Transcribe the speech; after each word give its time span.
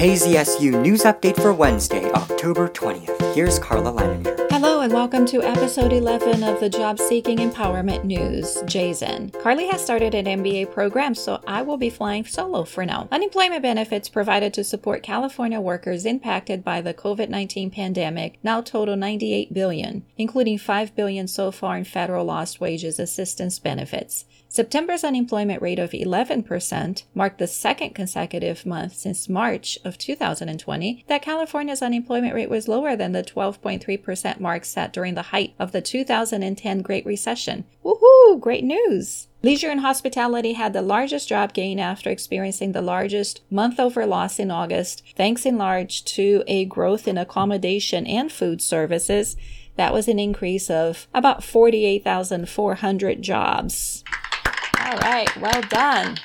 KZSU 0.00 0.80
News 0.80 1.02
Update 1.02 1.36
for 1.36 1.52
Wednesday, 1.52 2.10
October 2.12 2.70
20th. 2.70 3.34
Here's 3.34 3.58
Carla 3.58 3.92
Leininger. 3.92 4.46
Hello, 4.48 4.79
and 4.80 4.94
welcome 4.94 5.26
to 5.26 5.42
episode 5.42 5.92
11 5.92 6.42
of 6.42 6.58
the 6.58 6.70
Job 6.70 6.98
Seeking 6.98 7.36
Empowerment 7.36 8.04
News, 8.04 8.62
Jason. 8.64 9.28
Carly 9.28 9.66
has 9.68 9.84
started 9.84 10.14
an 10.14 10.24
MBA 10.24 10.72
program, 10.72 11.14
so 11.14 11.38
I 11.46 11.60
will 11.60 11.76
be 11.76 11.90
flying 11.90 12.24
solo 12.24 12.64
for 12.64 12.86
now. 12.86 13.06
Unemployment 13.12 13.60
benefits 13.60 14.08
provided 14.08 14.54
to 14.54 14.64
support 14.64 15.02
California 15.02 15.60
workers 15.60 16.06
impacted 16.06 16.64
by 16.64 16.80
the 16.80 16.94
COVID-19 16.94 17.70
pandemic 17.70 18.38
now 18.42 18.62
total 18.62 18.96
98 18.96 19.52
billion, 19.52 20.02
including 20.16 20.56
5 20.56 20.96
billion 20.96 21.28
so 21.28 21.50
far 21.52 21.76
in 21.76 21.84
federal 21.84 22.24
lost 22.24 22.58
wages 22.58 22.98
assistance 22.98 23.58
benefits. 23.58 24.24
September's 24.52 25.04
unemployment 25.04 25.62
rate 25.62 25.78
of 25.78 25.90
11% 25.90 27.04
marked 27.14 27.38
the 27.38 27.46
second 27.46 27.94
consecutive 27.94 28.66
month 28.66 28.96
since 28.96 29.28
March 29.28 29.78
of 29.84 29.96
2020 29.96 31.04
that 31.06 31.22
California's 31.22 31.82
unemployment 31.82 32.34
rate 32.34 32.50
was 32.50 32.66
lower 32.66 32.96
than 32.96 33.12
the 33.12 33.22
12.3% 33.22 34.40
mark 34.40 34.64
set 34.70 34.92
during 34.92 35.14
the 35.14 35.22
height 35.22 35.54
of 35.58 35.72
the 35.72 35.82
2010 35.82 36.82
Great 36.82 37.04
Recession. 37.04 37.64
Woohoo! 37.84 38.40
Great 38.40 38.64
news! 38.64 39.28
Leisure 39.42 39.70
and 39.70 39.80
hospitality 39.80 40.52
had 40.52 40.72
the 40.72 40.82
largest 40.82 41.28
job 41.28 41.52
gain 41.54 41.78
after 41.78 42.10
experiencing 42.10 42.72
the 42.72 42.82
largest 42.82 43.40
month 43.50 43.80
over 43.80 44.04
loss 44.04 44.38
in 44.38 44.50
August, 44.50 45.02
thanks 45.16 45.46
in 45.46 45.56
large 45.56 46.04
to 46.04 46.44
a 46.46 46.66
growth 46.66 47.08
in 47.08 47.16
accommodation 47.16 48.06
and 48.06 48.30
food 48.30 48.60
services. 48.60 49.36
That 49.76 49.94
was 49.94 50.08
an 50.08 50.18
increase 50.18 50.68
of 50.68 51.08
about 51.14 51.42
48,400 51.42 53.22
jobs. 53.22 54.04
All 54.78 54.98
right, 54.98 55.34
well 55.40 55.62
done. 55.62 56.18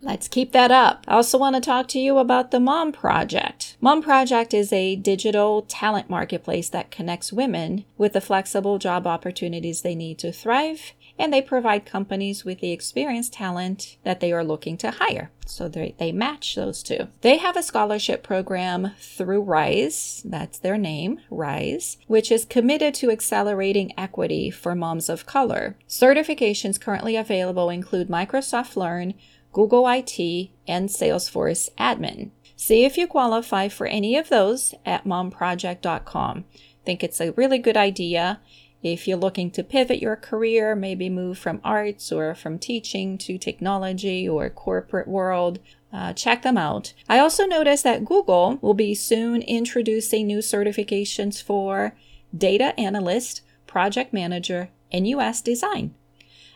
Let's 0.00 0.28
keep 0.28 0.52
that 0.52 0.70
up. 0.70 1.04
I 1.06 1.16
also 1.16 1.36
want 1.36 1.56
to 1.56 1.60
talk 1.60 1.88
to 1.88 1.98
you 1.98 2.16
about 2.18 2.50
the 2.50 2.60
Mom 2.60 2.92
Project. 2.92 3.67
Mom 3.80 4.02
Project 4.02 4.52
is 4.52 4.72
a 4.72 4.96
digital 4.96 5.62
talent 5.62 6.10
marketplace 6.10 6.68
that 6.68 6.90
connects 6.90 7.32
women 7.32 7.84
with 7.96 8.12
the 8.12 8.20
flexible 8.20 8.76
job 8.76 9.06
opportunities 9.06 9.82
they 9.82 9.94
need 9.94 10.18
to 10.18 10.32
thrive, 10.32 10.94
and 11.16 11.32
they 11.32 11.40
provide 11.40 11.86
companies 11.86 12.44
with 12.44 12.58
the 12.58 12.72
experienced 12.72 13.34
talent 13.34 13.96
that 14.02 14.18
they 14.18 14.32
are 14.32 14.42
looking 14.42 14.76
to 14.78 14.90
hire. 14.90 15.30
So 15.46 15.68
they, 15.68 15.94
they 15.96 16.10
match 16.10 16.56
those 16.56 16.82
two. 16.82 17.06
They 17.20 17.36
have 17.36 17.56
a 17.56 17.62
scholarship 17.62 18.24
program 18.24 18.94
through 18.98 19.42
RISE, 19.42 20.22
that's 20.24 20.58
their 20.58 20.76
name, 20.76 21.20
RISE, 21.30 21.98
which 22.08 22.32
is 22.32 22.44
committed 22.44 22.94
to 22.94 23.12
accelerating 23.12 23.96
equity 23.96 24.50
for 24.50 24.74
moms 24.74 25.08
of 25.08 25.24
color. 25.24 25.76
Certifications 25.88 26.80
currently 26.80 27.14
available 27.14 27.70
include 27.70 28.08
Microsoft 28.08 28.74
Learn, 28.74 29.14
Google 29.52 29.88
IT, 29.88 30.50
and 30.66 30.88
Salesforce 30.88 31.70
Admin. 31.78 32.30
See 32.60 32.84
if 32.84 32.98
you 32.98 33.06
qualify 33.06 33.68
for 33.68 33.86
any 33.86 34.16
of 34.16 34.30
those 34.30 34.74
at 34.84 35.04
momproject.com. 35.04 36.44
Think 36.84 37.04
it's 37.04 37.20
a 37.20 37.30
really 37.32 37.58
good 37.58 37.76
idea 37.76 38.40
if 38.82 39.06
you're 39.06 39.16
looking 39.16 39.52
to 39.52 39.62
pivot 39.62 40.02
your 40.02 40.16
career, 40.16 40.74
maybe 40.74 41.08
move 41.08 41.38
from 41.38 41.60
arts 41.62 42.10
or 42.10 42.34
from 42.34 42.58
teaching 42.58 43.16
to 43.18 43.38
technology 43.38 44.28
or 44.28 44.50
corporate 44.50 45.06
world, 45.06 45.60
uh, 45.92 46.12
check 46.14 46.42
them 46.42 46.58
out. 46.58 46.94
I 47.08 47.20
also 47.20 47.46
noticed 47.46 47.84
that 47.84 48.04
Google 48.04 48.58
will 48.60 48.74
be 48.74 48.92
soon 48.92 49.40
introducing 49.42 50.26
new 50.26 50.38
certifications 50.38 51.40
for 51.40 51.94
data 52.36 52.78
analyst, 52.78 53.42
project 53.68 54.12
manager, 54.12 54.70
and 54.90 55.06
UX 55.06 55.40
design. 55.40 55.94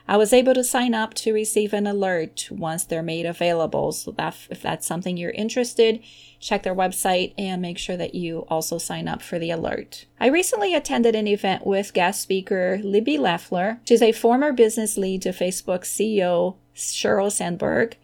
I 0.06 0.16
was 0.16 0.32
able 0.32 0.54
to 0.54 0.64
sign 0.64 0.94
up 0.94 1.14
to 1.14 1.32
receive 1.32 1.72
an 1.72 1.86
alert 1.86 2.48
once 2.50 2.84
they're 2.84 3.02
made 3.02 3.26
available. 3.26 3.92
So 3.92 4.10
that 4.12 4.36
if 4.50 4.62
that's 4.62 4.86
something 4.86 5.16
you're 5.16 5.30
interested, 5.30 6.02
check 6.40 6.62
their 6.62 6.74
website 6.74 7.34
and 7.38 7.62
make 7.62 7.78
sure 7.78 7.96
that 7.96 8.14
you 8.14 8.40
also 8.48 8.78
sign 8.78 9.08
up 9.08 9.22
for 9.22 9.38
the 9.38 9.50
alert. 9.50 10.06
I 10.20 10.26
recently 10.26 10.74
attended 10.74 11.14
an 11.14 11.28
event 11.28 11.66
with 11.66 11.94
guest 11.94 12.20
speaker 12.20 12.80
Libby 12.82 13.16
Leffler. 13.18 13.80
She's 13.86 14.02
a 14.02 14.12
former 14.12 14.52
business 14.52 14.96
lead 14.96 15.22
to 15.22 15.30
Facebook 15.30 15.82
CEO 15.82 16.56
Sheryl 16.74 17.30
Sandberg 17.30 17.96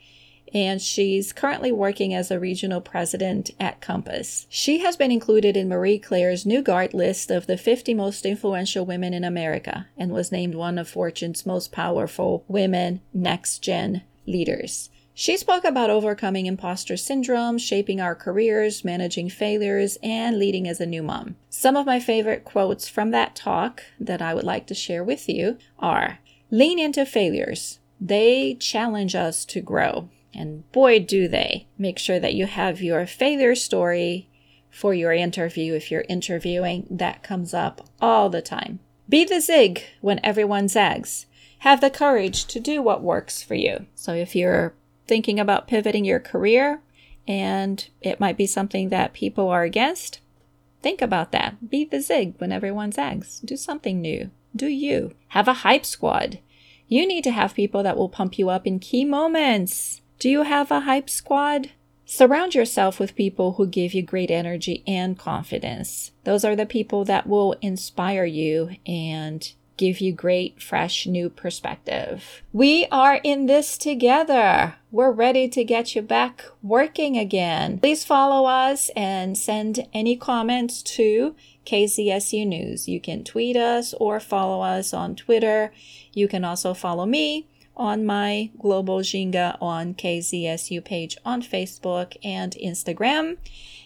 and 0.55 0.81
she's 0.81 1.33
currently 1.33 1.73
working 1.73 2.15
as 2.15 2.31
a 2.31 2.41
regional 2.41 2.81
president 2.81 3.51
at 3.61 3.81
Compass. 3.81 4.47
She 4.49 4.79
has 4.79 4.97
been 4.97 5.11
included 5.11 5.57
in 5.57 5.69
Marie 5.69 5.99
Claire's 5.99 6.47
New 6.47 6.63
Guard 6.63 6.95
list 6.95 7.31
of 7.31 7.47
the 7.47 7.57
50 7.57 7.95
most 7.95 8.25
influential 8.25 8.87
women 8.87 9.15
in 9.15 9.25
America 9.25 9.87
and 9.97 10.13
was 10.13 10.33
named 10.33 10.55
one 10.55 10.79
of 10.79 10.89
Fortune's 10.89 11.47
most 11.47 11.73
powerful 11.73 12.45
women 12.49 13.01
next 13.13 13.59
gen 13.59 14.03
leaders. 14.27 14.91
She 15.15 15.37
spoke 15.37 15.65
about 15.65 15.91
overcoming 15.91 16.47
imposter 16.47 16.97
syndrome, 16.97 17.59
shaping 17.59 18.01
our 18.01 18.15
careers, 18.15 18.85
managing 18.85 19.31
failures, 19.31 19.99
and 20.01 20.39
leading 20.39 20.69
as 20.69 20.81
a 20.81 20.87
new 20.87 21.03
mom. 21.03 21.35
Some 21.51 21.75
of 21.75 21.87
my 21.87 21.99
favorite 21.99 22.45
quotes 22.45 22.89
from 22.89 23.11
that 23.11 23.35
talk 23.35 23.83
that 23.99 24.23
I 24.23 24.33
would 24.33 24.45
like 24.45 24.69
to 24.69 24.75
share 24.75 25.03
with 25.03 25.29
you 25.29 25.59
are 25.81 26.21
Lean 26.51 26.79
into 26.79 27.05
failures. 27.05 27.79
They 28.01 28.55
challenge 28.55 29.15
us 29.15 29.45
to 29.47 29.61
grow. 29.61 30.09
And 30.39 30.71
boy, 30.71 31.01
do 31.01 31.27
they. 31.27 31.67
Make 31.77 31.99
sure 31.99 32.21
that 32.21 32.35
you 32.35 32.47
have 32.47 32.81
your 32.81 33.07
failure 33.07 33.57
story 33.57 34.29
for 34.71 34.95
your 34.95 35.13
interview 35.13 35.75
if 35.75 35.91
you're 35.91 36.05
interviewing. 36.09 36.87
That 36.89 37.25
comes 37.25 37.53
up 37.53 37.89
all 38.01 38.31
the 38.31 38.41
time. 38.41 38.79
Be 39.09 39.25
the 39.25 39.41
zig 39.41 39.83
when 40.01 40.21
everyone 40.23 40.69
zags. 40.69 41.27
Have 41.61 41.81
the 41.81 41.91
courage 41.91 42.45
to 42.47 42.61
do 42.61 42.81
what 42.81 43.03
works 43.03 43.43
for 43.43 43.57
you. 43.57 43.87
So 43.97 44.15
if 44.15 44.37
you're 44.37 44.75
thinking 45.09 45.41
about 45.41 45.67
pivoting 45.67 46.05
your 46.05 46.21
career 46.21 46.83
and 47.27 47.89
it 48.01 48.21
might 48.21 48.37
be 48.37 48.47
something 48.47 48.91
that 48.91 49.15
people 49.15 49.49
are 49.49 49.65
against, 49.65 50.21
think 50.83 51.03
about 51.03 51.33
that. 51.33 51.69
Be 51.69 51.85
the 51.85 52.01
zig 52.01 52.35
when 52.39 52.53
everyone 52.53 52.93
zags. 52.93 53.41
Do 53.41 53.57
something 53.57 54.01
new. 54.01 54.31
Do 54.55 54.69
you. 54.69 55.15
Have 55.29 55.49
a 55.49 55.65
hype 55.65 55.85
squad. 55.85 56.39
You 56.87 57.09
need 57.09 57.25
to 57.25 57.33
have 57.33 57.55
people 57.55 57.83
that 57.83 57.97
will 57.97 58.09
pump 58.09 58.39
you 58.39 58.51
up 58.51 58.69
in 58.69 58.79
key 58.79 59.05
moments. 59.05 60.01
Do 60.19 60.29
you 60.29 60.43
have 60.43 60.73
a 60.73 60.81
hype 60.81 61.09
squad? 61.09 61.71
Surround 62.05 62.55
yourself 62.55 62.99
with 62.99 63.15
people 63.15 63.53
who 63.53 63.69
give 63.69 63.95
you 63.95 64.03
great 64.03 64.33
energy 64.33 64.83
and 64.85 65.17
confidence. 65.17 66.11
Those 66.25 66.45
are 66.45 66.57
the 66.57 66.67
people 66.67 67.05
that 67.05 67.29
will 67.29 67.55
inspire 67.61 68.25
you 68.25 68.71
and 68.85 69.53
give 69.77 70.01
you 70.01 70.13
great, 70.13 70.61
fresh, 70.61 71.07
new 71.07 71.31
perspective. 71.31 72.43
We 72.53 72.87
are 72.91 73.21
in 73.23 73.47
this 73.47 73.79
together. 73.79 74.75
We're 74.91 75.13
ready 75.13 75.49
to 75.51 75.63
get 75.63 75.95
you 75.95 76.03
back 76.03 76.47
working 76.65 77.17
again. 77.17 77.79
Please 77.79 78.05
follow 78.05 78.49
us 78.49 78.91
and 78.97 79.39
send 79.39 79.87
any 79.93 80.17
comments 80.17 80.83
to 80.83 81.37
KZSU 81.65 82.45
News. 82.45 82.89
You 82.89 83.01
can 83.01 83.23
tweet 83.23 83.57
us 83.57 83.95
or 84.01 84.19
follow 84.19 84.63
us 84.63 84.93
on 84.93 85.15
Twitter. 85.15 85.73
You 86.13 86.27
can 86.27 86.45
also 86.45 86.75
follow 86.75 87.07
me 87.07 87.47
on 87.79 88.05
my 88.05 88.51
Global 88.59 88.99
Ginga 88.99 89.57
on 89.63 89.95
KZSU 89.95 90.85
page 90.85 91.17
on 91.25 91.43
Facebook 91.43 92.17
and 92.25 92.53
Instagram. 92.63 93.37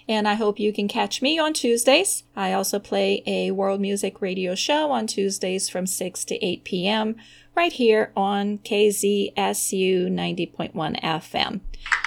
And 0.08 0.26
I 0.26 0.34
hope 0.34 0.58
you 0.58 0.72
can 0.72 0.88
catch 0.88 1.22
me 1.22 1.38
on 1.38 1.52
Tuesdays. 1.52 2.24
I 2.34 2.52
also 2.52 2.78
play 2.78 3.22
a 3.26 3.50
world 3.52 3.80
music 3.80 4.20
radio 4.20 4.54
show 4.54 4.90
on 4.90 5.06
Tuesdays 5.06 5.68
from 5.68 5.86
6 5.86 6.24
to 6.24 6.44
8 6.44 6.64
p.m. 6.64 7.16
right 7.54 7.72
here 7.72 8.12
on 8.16 8.58
KZSU 8.58 9.32
90.1 9.36 11.00
FM. 11.02 11.60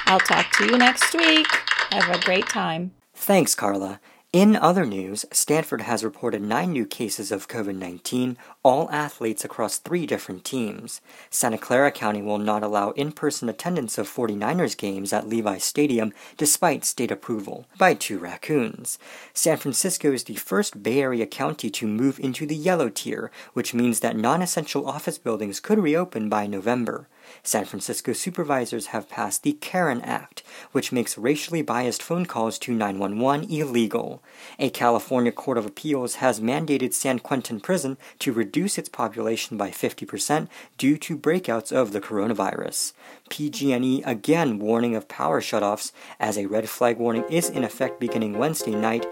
I'll 0.06 0.20
talk 0.20 0.52
to 0.58 0.66
you 0.66 0.78
next 0.78 1.14
week. 1.14 1.48
Have 1.92 2.10
a 2.10 2.24
great 2.26 2.48
time. 2.48 2.92
Thanks, 3.14 3.56
Carla. 3.56 4.00
In 4.36 4.58
other 4.58 4.86
news, 4.86 5.24
Stanford 5.32 5.84
has 5.84 6.04
reported 6.04 6.42
nine 6.42 6.74
new 6.74 6.86
cases 6.86 7.32
of 7.32 7.48
COVID 7.48 7.78
19, 7.78 8.36
all 8.64 8.92
athletes 8.92 9.46
across 9.46 9.78
three 9.78 10.06
different 10.06 10.44
teams. 10.44 11.00
Santa 11.30 11.58
Clara 11.58 11.90
County 11.90 12.22
will 12.22 12.38
not 12.38 12.62
allow 12.62 12.92
in 12.98 13.14
person 13.14 13.48
attendance 13.48 13.98
of 13.98 14.14
49ers 14.14 14.76
games 14.76 15.14
at 15.14 15.30
Levi 15.30 15.58
Stadium 15.60 16.12
despite 16.36 16.84
state 16.84 17.12
approval 17.12 17.66
by 17.78 17.94
two 17.94 18.20
raccoons. 18.20 19.00
San 19.34 19.56
Francisco 19.56 20.12
is 20.12 20.26
the 20.26 20.36
first 20.36 20.84
Bay 20.84 21.00
Area 21.00 21.26
county 21.26 21.70
to 21.70 21.88
move 21.88 22.20
into 22.20 22.46
the 22.46 22.58
yellow 22.58 22.90
tier, 22.90 23.32
which 23.54 23.74
means 23.74 24.02
that 24.02 24.18
non 24.18 24.42
essential 24.42 24.86
office 24.86 25.18
buildings 25.18 25.62
could 25.62 25.80
reopen 25.80 26.28
by 26.28 26.46
November. 26.46 27.08
San 27.44 27.66
Francisco 27.66 28.14
supervisors 28.14 28.88
have 28.88 29.10
passed 29.10 29.44
the 29.44 29.54
CAREN 29.54 30.02
Act, 30.02 30.44
which 30.72 30.92
makes 30.92 31.18
racially 31.18 31.62
biased 31.62 32.02
phone 32.02 32.26
calls 32.26 32.58
to 32.60 32.74
911 32.74 33.50
illegal. 33.52 34.24
A 34.60 34.70
California 34.70 35.32
Court 35.32 35.58
of 35.58 35.66
Appeals 35.66 36.16
has 36.16 36.40
mandated 36.40 36.94
San 36.94 37.20
Quentin 37.20 37.60
Prison 37.60 37.98
to 38.20 38.34
reduce 38.34 38.78
its 38.78 38.90
population 38.90 39.58
by 39.58 39.70
50% 39.70 40.48
due 40.78 40.98
to 40.98 41.18
breakouts 41.18 41.72
of 41.72 41.92
the 41.92 42.02
coronavirus. 42.02 42.94
PG&E 43.30 44.04
again 44.04 44.60
warning 44.60 44.96
of 44.96 45.08
power 45.08 45.42
shutoffs 45.42 45.92
as 46.20 46.38
a 46.38 46.46
red 46.46 46.70
flag 46.70 46.98
warning 46.98 47.26
is 47.30 47.50
in 47.50 47.64
effect 47.64 48.00
beginning 48.00 48.38
Wednesday 48.38 48.76
night 48.76 49.06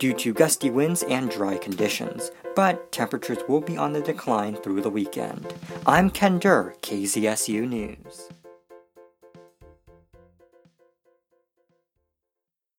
due 0.00 0.14
to 0.14 0.32
gusty 0.32 0.70
winds 0.70 1.02
and 1.04 1.30
dry 1.30 1.58
conditions, 1.58 2.32
but 2.56 2.90
temperatures 2.90 3.38
will 3.48 3.60
be 3.60 3.76
on 3.76 3.92
the 3.92 4.00
decline 4.00 4.56
through 4.56 4.80
the 4.80 4.90
weekend. 4.90 5.54
I'm 5.86 6.08
Ken 6.10 6.38
Durr, 6.38 6.74
KZSU 6.82 7.68
News. 7.68 8.30